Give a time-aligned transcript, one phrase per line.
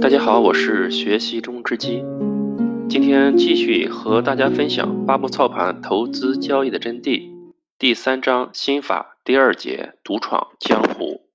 [0.00, 2.04] 大家好，我是学习中之基，
[2.88, 7.30] 今天继续和大家分享八步操盘投资交易的真谛，
[7.78, 11.30] 第三章心法第二节独闯江湖。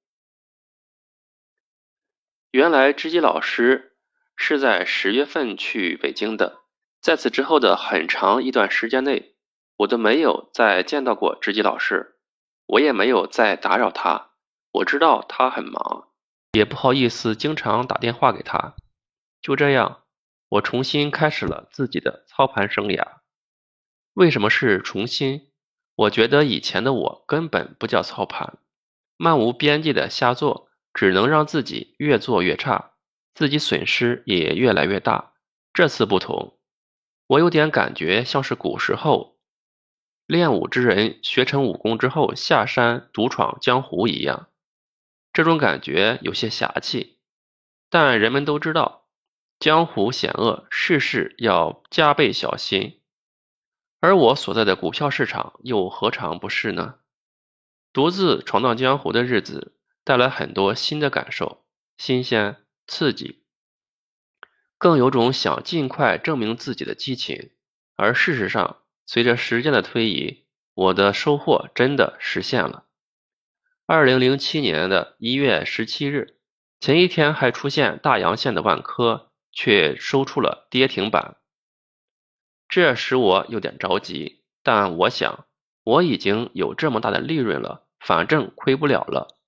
[2.52, 3.93] 原来知基老师
[4.36, 6.59] 是在十月份去北京的，
[7.01, 9.33] 在此之后的很长一段时间内，
[9.77, 12.17] 我都没有再见到过知基老师，
[12.65, 14.31] 我也没有再打扰他，
[14.73, 16.09] 我知道他很忙。
[16.52, 18.75] 也不好意思经常打电话给他，
[19.41, 20.04] 就这样，
[20.50, 23.19] 我重新开始了自己的操盘生涯。
[24.14, 25.51] 为什么是重新？
[25.96, 28.57] 我觉得以前的我根本不叫操盘，
[29.18, 32.94] 漫无边际的瞎做，只能让自己越做越差，
[33.36, 35.33] 自己损失也越来越大。
[35.72, 36.58] 这次不同，
[37.27, 39.38] 我有点感觉像是古时候
[40.25, 44.47] 练武之人学成武功之后下山独闯江湖一样。
[45.31, 47.17] 这种感觉有些侠气，
[47.89, 49.08] 但人们都知道，
[49.59, 52.99] 江湖险恶，事事要加倍小心。
[54.02, 56.95] 而我所在的股票市场又何尝不是呢？
[57.91, 61.66] 独自闯荡江湖的日子，带来很多新的感受，
[61.97, 62.57] 新鲜、
[62.88, 63.44] 刺激，
[64.77, 67.52] 更有种想尽快证明自己的激情。
[67.95, 72.85] 而事实上，随着时间的推移，我的收获真的实现了。
[73.91, 76.37] 二零零七年的一月十七日，
[76.79, 81.37] 前一天还出现大阳线的万科，却收出了跌停板，
[82.67, 84.43] 这使我有点着急。
[84.61, 85.47] 但我想，
[85.83, 89.39] 我已经有这么大的利润了，反正亏不了了。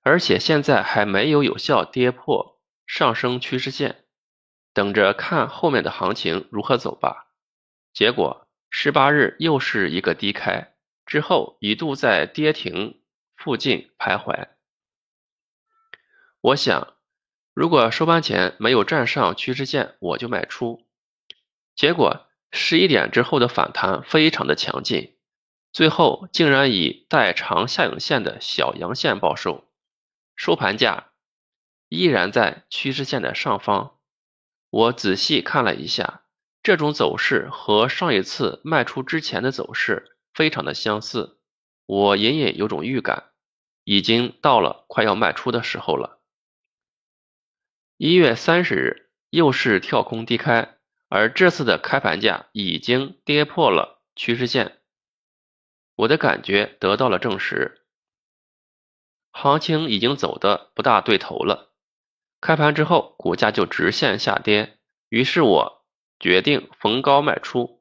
[0.00, 4.06] 而且现在还没有有效跌破上升趋势线，
[4.72, 7.26] 等着看后面的行情如何走吧。
[7.92, 10.69] 结果十八日又是一个低开。
[11.10, 13.02] 之后一度在跌停
[13.34, 14.46] 附近徘徊。
[16.40, 16.94] 我想，
[17.52, 20.86] 如果收盘前没有站上趋势线，我就卖出。
[21.74, 25.16] 结果十一点之后的反弹非常的强劲，
[25.72, 29.64] 最后竟然以带长下影线的小阳线报收，
[30.36, 31.10] 收盘价
[31.88, 33.98] 依然在趋势线的上方。
[34.70, 36.22] 我仔细看了一下，
[36.62, 40.16] 这种走势和上一次卖出之前的走势。
[40.40, 41.38] 非常的相似，
[41.84, 43.30] 我隐隐有种预感，
[43.84, 46.22] 已经到了快要卖出的时候了。
[47.98, 50.78] 一月三十日又是跳空低开，
[51.10, 54.80] 而这次的开盘价已经跌破了趋势线，
[55.94, 57.84] 我的感觉得到了证实，
[59.32, 61.74] 行情已经走的不大对头了。
[62.40, 64.78] 开盘之后，股价就直线下跌，
[65.10, 65.84] 于是我
[66.18, 67.79] 决定逢高卖出。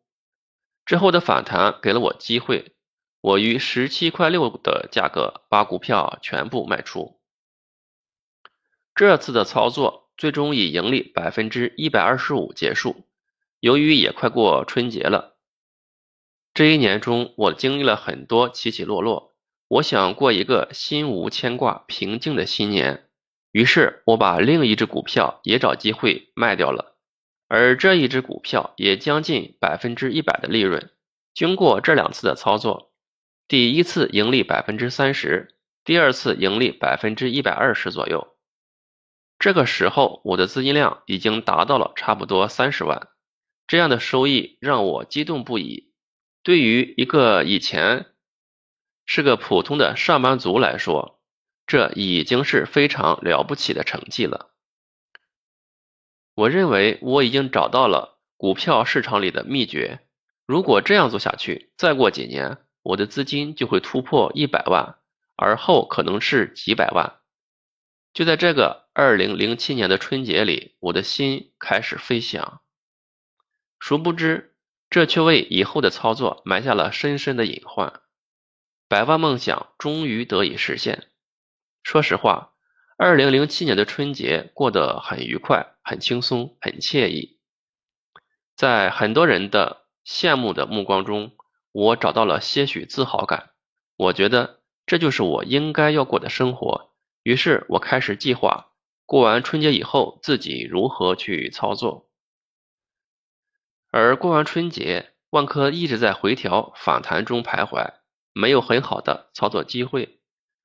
[0.89, 2.73] 之后的反弹给了我机会，
[3.21, 7.21] 我于十七块六的价格把股票全部卖出。
[8.95, 13.05] 这次的操作最终以盈利百分之一百二十五结束。
[13.59, 15.37] 由于也快过春节了，
[16.55, 19.35] 这一年中我经历了很多起起落落，
[19.67, 23.07] 我想过一个心无牵挂、平静的新年。
[23.51, 26.88] 于是我把另一只股票也找机会卖掉了。
[27.49, 30.91] 而这一只股票也将近百分之一百的利润。
[31.33, 32.93] 经过这两次的操作，
[33.47, 38.37] 第一次盈利百分之三十，第二次盈利百分之一百二十左右。
[39.39, 43.07] 这个时候，我的资金量已经达到了差不多三十万。
[43.65, 45.91] 这样的收益让我激动不已。
[46.43, 48.07] 对于一个以前
[49.05, 51.19] 是个普通的上班族来说，
[51.65, 54.51] 这已经是非常了不起的成绩了。
[56.39, 59.99] 我认为我已经找到了股票市场里的秘诀。
[60.45, 64.95] 如果这样做下去，再过几年，我的资金就会突破一百万，
[65.35, 67.17] 而后可能是几百万。
[68.13, 72.61] 就在这个二零零七年的春节里，我的心开始飞翔。
[73.77, 74.55] 殊不知，
[74.89, 77.99] 这却为以后的操作埋下了深深的隐患。
[78.87, 81.09] 百万梦想终于得以实现。
[81.83, 82.53] 说实话。
[83.01, 87.39] 二零零七年的春节过得很愉快、很轻松、很惬意，
[88.55, 91.31] 在很多人的羡慕的目光中，
[91.71, 93.49] 我找到了些许自豪感。
[93.95, 96.91] 我觉得这就是我应该要过的生活。
[97.23, 98.67] 于是我开始计划
[99.07, 102.07] 过完春节以后自己如何去操作。
[103.89, 107.95] 而过完春节，万科一直在回调反弹中徘徊，
[108.31, 110.19] 没有很好的操作机会。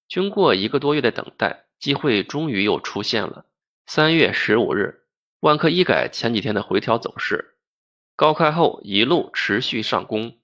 [0.06, 1.62] 经过一个多月的等待。
[1.80, 3.44] 机会终于又出现了。
[3.84, 5.03] 三月十五日，
[5.44, 7.58] 万科一改前几天的回调走势，
[8.16, 10.38] 高开后一路持续上攻，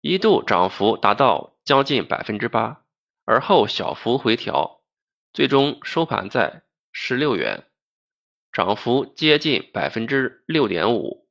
[0.00, 2.82] 一度涨幅达到将近百分之八，
[3.26, 4.80] 而后小幅回调，
[5.34, 6.62] 最终收盘在
[6.92, 7.66] 十六元，
[8.52, 11.28] 涨幅接近百分之六点五。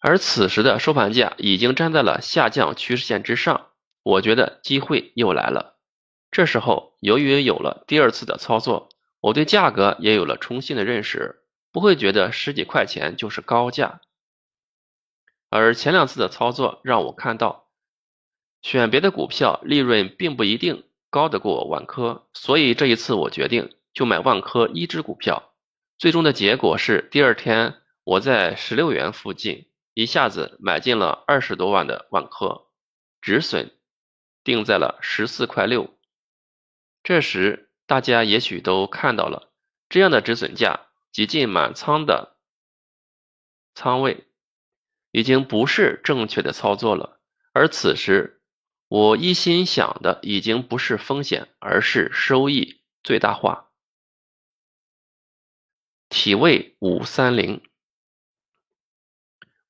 [0.00, 3.70] 而此时的收盘价已经站在了下降趋势线之上，
[4.02, 5.78] 我觉得机会又来了。
[6.30, 11.42] 这时候，由于有了第二次的操作，我对价格也有了重新的认识，
[11.72, 14.00] 不会觉得十几块钱就是高价。
[15.50, 17.68] 而前两次的操作让我看到，
[18.62, 25.52] 选别的股票利润并不一定高得过万科，所以这一次我决定就买万科一只股票。
[25.96, 27.74] 最终的结果是，第二天
[28.04, 29.66] 我在十六元附近。
[29.94, 32.68] 一下子买进了二十多万的万科，
[33.20, 33.72] 止损
[34.44, 35.92] 定在了十四块六。
[37.02, 39.50] 这时大家也许都看到了，
[39.88, 42.36] 这样的止损价几近满仓的
[43.74, 44.26] 仓位，
[45.10, 47.18] 已经不是正确的操作了。
[47.54, 48.42] 而此时
[48.88, 53.70] 我一心想的已经不是风险，而是收益最大化。
[56.10, 57.62] 体位五三零。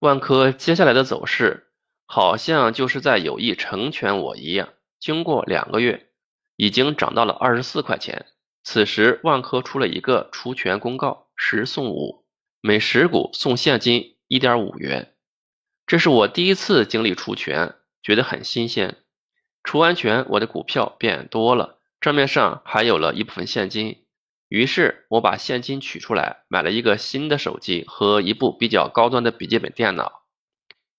[0.00, 1.72] 万科接下来的走势，
[2.04, 4.74] 好像就是在有意成全我一样。
[4.98, 6.07] 经过两个月，
[6.58, 8.26] 已经涨到了二十四块钱。
[8.64, 12.26] 此时，万科出了一个除权公告，十送五，
[12.60, 15.14] 每十股送现金一点五元。
[15.87, 18.96] 这是我第一次经历除权，觉得很新鲜。
[19.62, 24.04] 除完权，我的股票变多了，账面上还有了一部分现金。
[24.49, 30.25] 于是我把现金取出来，买了一个新的手机和一部比较高端的笔记本电脑，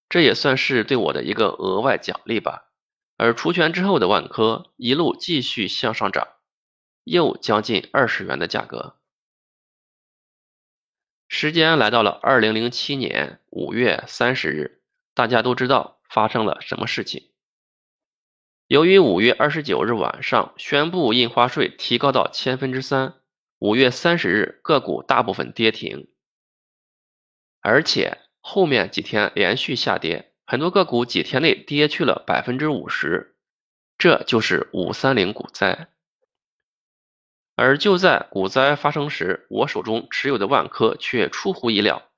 [0.08, 2.69] 这也算是对我的一个额外奖励吧。
[3.20, 6.26] 而除权之后的万科一路继续向上涨，
[7.04, 8.96] 又将近二十元的价格。
[11.28, 14.82] 时间来到了二零零七年五月三十日，
[15.14, 17.30] 大家都知道发生了什么事情。
[18.68, 23.16] 由于五月二十九日晚上宣布印花税提高到千分之三。
[23.58, 26.08] 五月三十日，个股大部分跌停，
[27.60, 33.36] 而且后面几天连续下跌，很多个股几天内跌去了百分之五十，
[34.00, 35.90] 这就是五三零股灾。
[37.56, 42.10] 而就在股灾发生时，我手中持有的万科却出乎意料，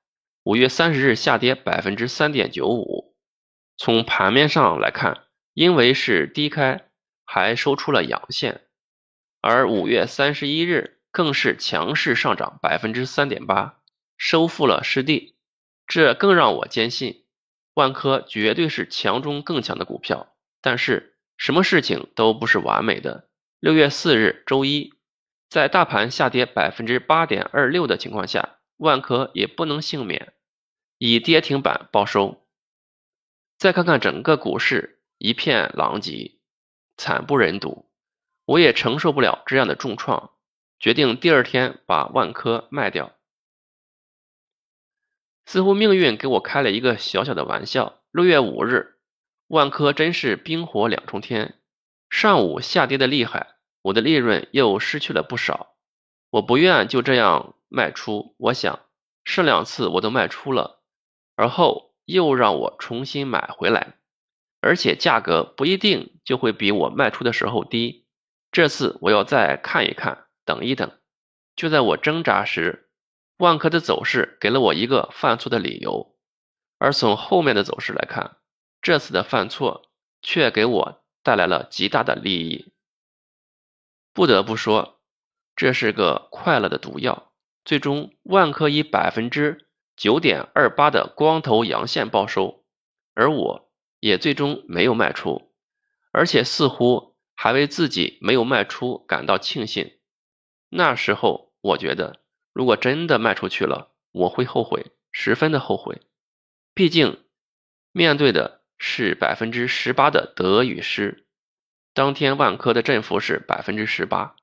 [0.44, 3.14] 五月三十日下跌百分之三点九五。
[3.76, 6.88] 从盘面上来看，因为是低开，
[7.26, 8.62] 还收出了阳线，
[9.42, 11.00] 而五月三十一日。
[11.10, 13.78] 更是强势上涨百分之三点八，
[14.16, 15.36] 收复了失地，
[15.86, 17.21] 这更让我坚信
[17.74, 20.34] 万科绝对是强中更强的股票。
[20.60, 23.28] 但是什么事情都不是完美的。
[23.58, 24.94] 六月四日周一，
[25.48, 30.32] 在大盘下跌百分之八点二六的情况下，万科也不能幸免，
[30.98, 32.46] 以跌停板报收。
[33.58, 36.38] 再看看整个股市一片狼藉，
[36.96, 37.88] 惨不忍睹，
[38.44, 40.30] 我也承受不了这样的重创。
[40.80, 43.12] 决定第二天把万科卖掉，
[45.46, 48.00] 似乎命运给我开了一个小小的玩笑。
[48.10, 48.98] 六月五日，
[49.48, 51.58] 万科真是冰火两重天，
[52.10, 55.76] 上午下跌的厉害，我的利润又失去了不少。
[56.30, 58.80] 我不愿就这样卖出，我想
[59.24, 60.80] 上两次我都卖出了，
[61.36, 63.94] 而后又让我重新买回来，
[64.60, 68.06] 而且价格不一定就会比我卖出的时候低。
[68.50, 70.26] 这次我要再看一看。
[70.44, 70.90] 等一等，
[71.54, 72.90] 就在我挣扎时，
[73.42, 76.14] 万科的走势给了我一个犯错的理由。
[76.78, 78.36] 而从后面的走势来看，
[78.80, 79.90] 这次的犯错
[80.22, 82.72] 却给我带来了极大的利益。
[84.12, 85.00] 不得不说，
[85.56, 87.32] 这是个快乐的毒药。
[87.64, 92.64] 最终，万科以百分之九点二八的光头阳线报收，
[93.14, 95.52] 而我也最终没有卖出，
[96.12, 99.98] 而且似乎还为自己没有卖出感到庆幸。
[100.68, 102.21] 那时候我觉得，
[102.52, 106.02] 如果真的卖出去了，我会后悔，十分的后悔。
[106.74, 107.24] 毕竟
[107.92, 111.26] 面对的是百分之十八的得与失。
[111.94, 114.36] 当天万科的振幅是百分之十八，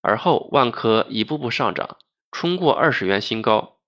[0.00, 1.98] 而后万科一步步上涨，
[2.32, 3.78] 冲过二十元新高。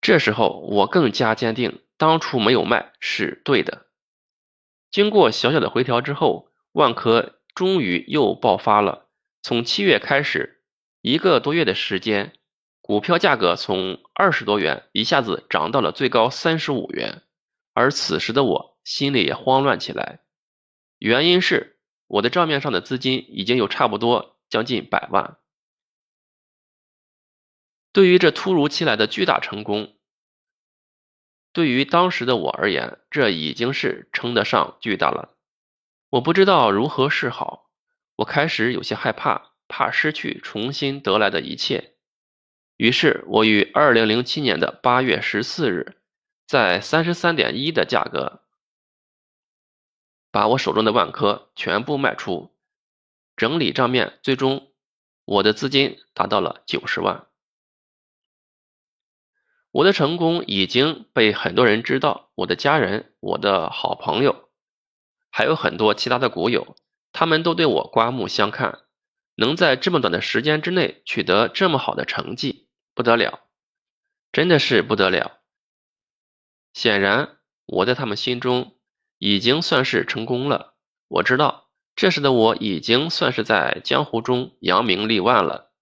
[0.00, 3.86] 这时候我更加坚定，当初没有卖是对的。
[4.90, 9.08] 经过小小的回调之后，万科终于又爆发了。
[9.42, 10.59] 从七月开始，
[11.02, 12.38] 一个多月的时间，
[12.82, 17.22] 股票价格从二十多元一下子涨到了最高三十五元，
[17.72, 20.20] 而此时的我心里也慌乱起来。
[20.98, 25.38] 原因是我的账面上的资金已经有差不多将近百万。
[27.92, 29.96] 对于这突如其来的巨大成功，
[31.52, 35.36] 对于当时的我而言，这已经是称得上巨大了。
[36.10, 37.70] 我不知道如何是好。
[38.16, 41.94] 我开始有些害怕，怕失去重新得来的一切。
[42.76, 46.02] 于是，我于二零零七年的八月十四日，
[46.46, 48.42] 在三十三点一的价格，
[50.32, 52.50] 把我手中的万科全部卖出，
[53.36, 54.72] 整理账面，最终
[55.24, 57.28] 我的资金达到了九十万。
[59.70, 64.50] 我的成功已经被很多人知道，我的家人、我的好朋友，
[65.30, 66.76] 还有很多其他的股友，
[67.12, 68.80] 他们都对我刮目相看，
[69.40, 72.68] 能在这么短的时间之内取得这么好的成绩。
[72.94, 73.40] 不得了，
[74.32, 75.40] 真的是不得了。
[76.74, 78.76] 显然，我在他们心中
[79.16, 80.74] 已经算是成功了。
[81.08, 85.72] 我知道，这时的我已经算是在江湖中扬名立万了。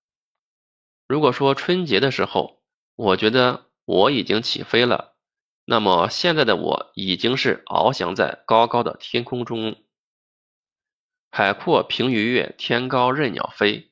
[1.08, 2.62] 如果说春节的时候，
[2.94, 5.16] 我觉得我已经起飞了，
[5.64, 9.74] 那么现在的我已经是翱翔在高高的天空中，
[11.30, 13.90] 海阔凭鱼跃，天高任鸟飞，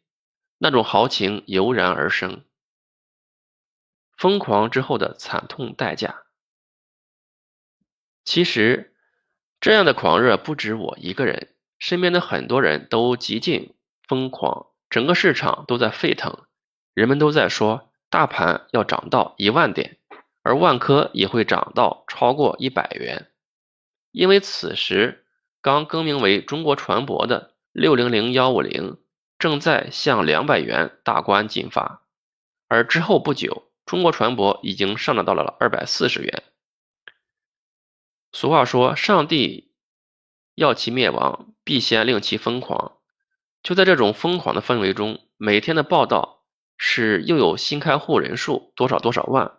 [0.59, 2.45] 那种豪情油然而生。
[4.17, 6.25] 疯狂之后的惨痛代价。
[8.25, 8.95] 其实，
[9.61, 13.75] 这样的狂热不止我一个人，身边的很多人都极尽
[14.09, 16.47] 疯狂，整个市场都在沸腾，
[16.95, 19.99] 人们都在说大盘要涨到一万点，
[20.43, 23.31] 而万科也会涨到超过一百元，
[24.11, 25.26] 因为此时
[25.67, 28.99] 刚更名为中国船舶的六零零幺五零
[29.37, 32.05] 正在向两百元大关进发，
[32.69, 33.65] 而之后不久。
[33.85, 36.45] 中国船舶已经上涨到了二百四十元。
[38.31, 39.73] 俗话说：“上帝
[40.55, 42.99] 要其灭亡，必先令其疯狂。”
[43.65, 46.45] 就在这种疯狂的氛围中，每天的报道
[46.79, 49.59] 是又有新开户人数多少多少万，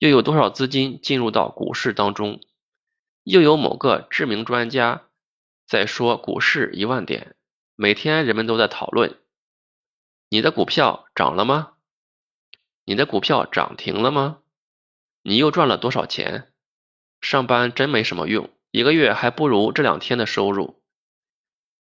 [0.00, 2.40] 又有多少资金进入到股市当中，
[3.22, 5.04] 又有某个知名专家
[5.66, 7.36] 在说股市一万点。
[7.76, 9.18] 每天人们都在讨论：
[10.28, 11.72] 你的股票涨了吗？
[12.84, 14.38] 你的股票涨停了吗？
[15.22, 16.52] 你又赚了多少钱？
[17.20, 20.82] 上班真没什么用，一个月还不如这两天的收入。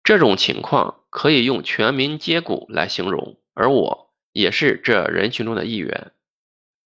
[0.04, 6.14] 这种情况可以用全民皆股来形容，而我也是这人群中的一员。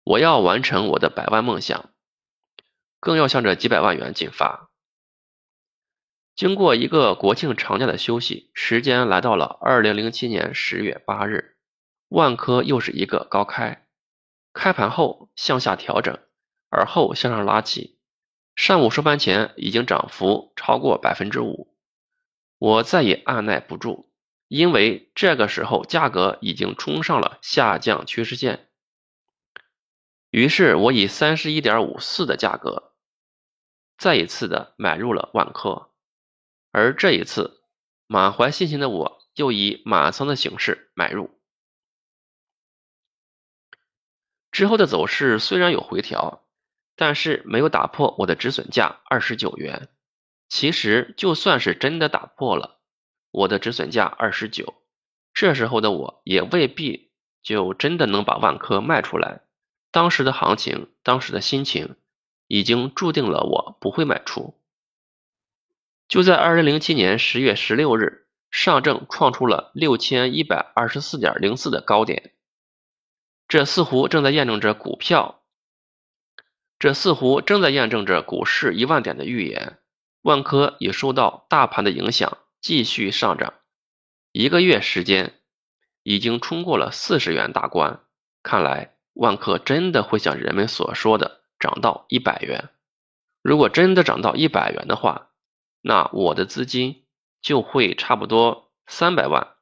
[0.03, 1.93] 我要完成我的百万梦想，
[3.00, 4.68] 更要向着几百万元进发。
[6.39, 11.58] 经过一个国庆长假的休息，时间来到了二零零七年十月八日，
[12.08, 13.86] 万科又是一个高开。
[14.53, 16.17] 开盘后向下调整，
[16.69, 18.00] 而后向上拉起。
[18.55, 21.75] 上午收盘前已经涨幅超过百分之五，
[22.58, 24.10] 我再也按耐不住，
[24.48, 28.69] 因为这个时候价格已经冲上了下降趋势线。
[30.29, 32.93] 于是，我以三十一点五四的价格，
[33.98, 35.88] 再一次的买入了万科。
[36.79, 37.62] 而这一次，
[38.07, 41.29] 满怀信心的我又以满仓的形式买入。
[44.50, 46.45] 之后的走势虽然有回调，
[46.95, 49.89] 但是没有打破我的止损价二十九元。
[50.48, 52.79] 其实就算是真的打破了
[53.29, 54.81] 我的止损价二十九，
[55.33, 57.12] 这时候的我也未必
[57.43, 59.41] 就真的能把万科卖出来。
[59.91, 61.98] 当时的行情，当时的心情，
[62.48, 64.58] 已经注定了我不会卖出。
[66.09, 72.33] 就在二零零七年十月十六日，上证创出了六千一百二十四点零四的高点。
[73.47, 75.43] 这似乎正在验证着股票，
[76.79, 79.77] 这似乎正在验证着股市一万点的预言。
[80.23, 83.53] 万科也受到大盘的影响，继续上涨。
[84.31, 85.35] 一个月时间，
[86.01, 87.99] 已经冲过了四十元大关。
[88.41, 92.69] 看来万科真的会像人们所说的涨到一百元。
[93.43, 95.28] 如果真的涨到一百元的话，
[95.81, 97.05] 那我的资金
[97.41, 99.55] 就会差不多三百万。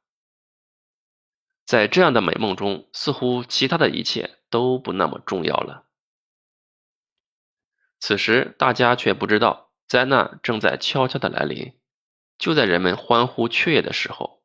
[1.66, 5.86] 在这样的美梦中，似乎其他的一切都不那么重要了。
[8.00, 11.74] 此时，大家却不知道，灾难正在悄悄的来临。
[12.38, 14.44] 就在人们欢呼雀跃的时候，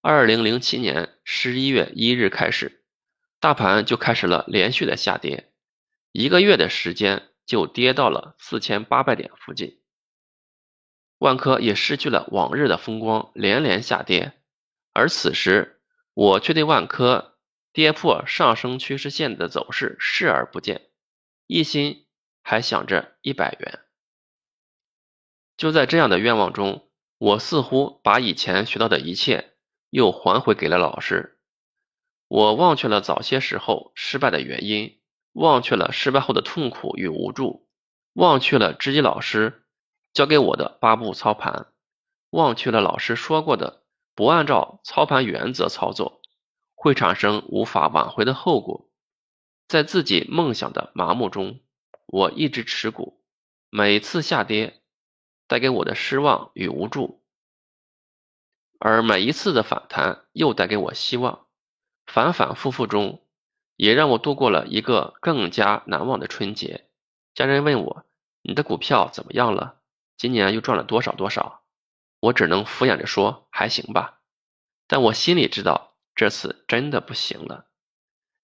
[0.00, 2.84] 二零零七年十一月一日开始，
[3.40, 5.52] 大盘就开始了连续的下跌，
[6.12, 9.80] 一个月的时间就跌到了四千八百点附近。
[11.24, 14.34] 万科也失去了往日的风光，连连下跌。
[14.92, 15.80] 而此时，
[16.12, 17.38] 我却对万科
[17.72, 20.90] 跌破上升趋势线的走势视而不见，
[21.46, 22.04] 一心
[22.42, 23.78] 还想着一百元。
[25.56, 29.54] 就在这样的愿望中，我似乎把以前学到的一切
[29.88, 31.38] 又还回给了老师。
[32.28, 35.00] 我忘却了早些时候失败的原因，
[35.32, 37.66] 忘却了失败后的痛苦与无助，
[38.12, 39.63] 忘却了知己老师
[40.14, 41.66] 交给我的八步操盘，
[42.30, 43.82] 忘却了老师说过的。
[44.14, 46.22] 不按照操盘原则操作，
[46.76, 48.88] 会产生无法挽回的后果。
[49.66, 51.58] 在自己梦想的麻木中，
[52.06, 53.20] 我一直持股，
[53.70, 54.80] 每次下跌
[55.48, 57.24] 带给我的失望与无助，
[58.78, 61.46] 而每一次的反弹又带给我希望。
[62.06, 63.20] 反反复复中，
[63.74, 66.86] 也让我度过了一个更加难忘的春节。
[67.34, 68.04] 家人问我
[68.42, 69.80] ：“你的股票怎么样了？
[70.16, 71.62] 今年又赚了多少多少？”
[72.20, 74.20] 我只能敷衍着说：“还行吧。”
[74.86, 77.66] 但我心里知道，这次真的不行了。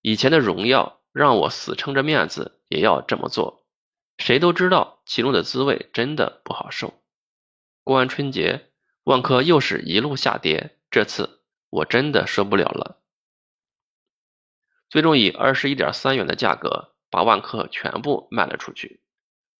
[0.02, 3.66] 以前的荣耀让我死撑着面子也要这么做，
[4.18, 7.02] 谁都知道其中的滋味真的不好受。
[7.84, 8.70] 过完春节，
[9.04, 13.02] 万科又是一路下跌，这次我真的受不了了。
[14.88, 19.02] 最终以二十一点三元的价格把万科全部卖了出去。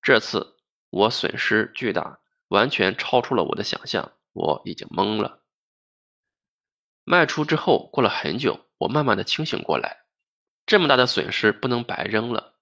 [0.02, 0.56] 这次
[0.90, 5.40] 我损失巨大，完全超出了我的想象，我已经懵了。
[7.04, 10.04] 卖出之后，过了很久，我慢慢的清醒过来，
[10.66, 12.54] 这么大的损失不能白扔了，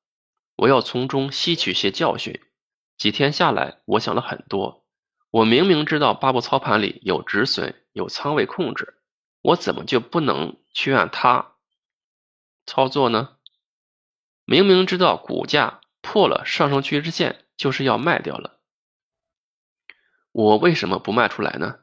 [0.57, 2.41] 我要从中吸取些教训。
[2.97, 4.85] 几天下来，我想了很多。
[5.31, 8.99] 我明明知道八步操盘里有止损，有仓位控制，
[9.43, 11.55] 我怎么就不能去按它？
[12.67, 13.37] 操作呢？
[14.45, 18.61] 明明知道股价破了上升趋势线就是要卖掉了，
[20.33, 21.81] 我为什么不卖出来呢？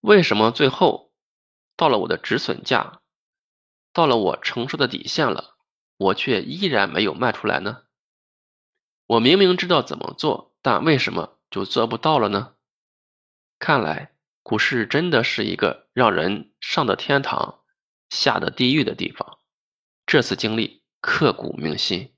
[0.00, 1.12] 为什么最后
[1.76, 3.00] 到了我的止损价，
[3.92, 5.56] 到了我承受的底线了，
[5.96, 7.84] 我却依然没有卖出来呢？
[9.06, 12.56] 我明明知道怎么做，但为什么就做不到了呢？
[13.58, 17.62] 看来股市真的是一个让人上的天堂，
[18.08, 19.38] 下的地狱的地方。
[20.06, 22.12] 这次经历刻骨铭心，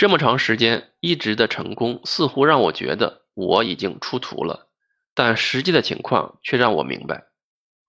[0.00, 4.70] 这么长时间一直的成功，似乎让我觉得我已经出图了，
[5.12, 7.26] 但实际的情况却让我明白，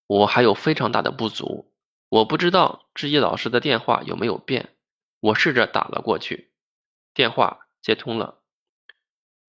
[0.08, 1.74] 我还有非常大的不足。
[2.10, 4.76] 我不知道知意老师的电话有没有变，
[5.22, 6.52] 我试着打了过去，
[7.14, 8.42] 电话接通了。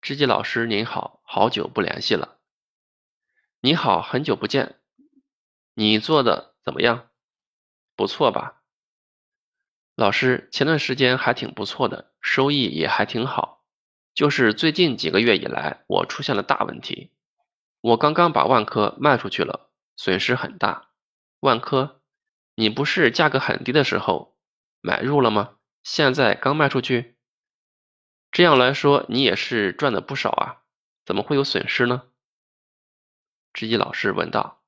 [0.00, 2.38] 知己老师您好，好久不联系了。
[3.60, 4.78] 你好，很久不见，
[5.74, 7.10] 你做的怎么样？
[7.96, 8.62] 不错吧，
[9.96, 13.62] 老师，前段时间还挺不错的，收益也还挺好。
[14.14, 17.10] 就是最近几个月以来，我出现了大问题。
[17.82, 20.88] 我刚刚把万科卖出去了，损失很大。
[21.40, 22.00] 万科，
[22.54, 24.38] 你不是价格很低的时候
[24.80, 25.56] 买入了吗？
[25.82, 27.16] 现在刚卖出去，
[28.30, 30.62] 这样来说你也是赚的不少啊，
[31.04, 32.04] 怎么会有损失呢？
[33.52, 34.62] 知己老师问道。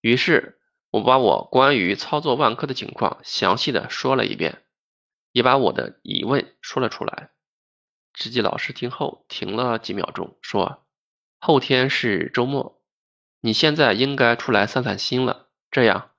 [0.00, 0.58] 于是。
[0.92, 4.64] 我把我关于操作万科的情况详细的说了一遍，
[5.32, 7.30] 也把我的疑问说了出来。
[8.12, 10.86] 知己老师听后停了几秒钟，说
[11.38, 12.82] ：“后天是周末，
[13.40, 15.48] 你现在应该出来散散心了。
[15.70, 16.10] 这样，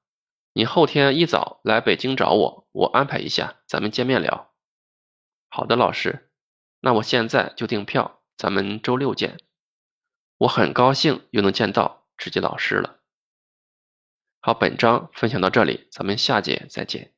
[0.54, 4.54] 你后天一早来北京找我，我安排一下，咱们见面聊。”
[5.50, 6.32] 好的，老师，
[6.80, 9.38] 那我现在就订票，咱们周六见。
[10.38, 13.02] 我很高兴又能见到知己老师了。
[14.40, 17.14] 好，本章分享到这里，咱们下节再见。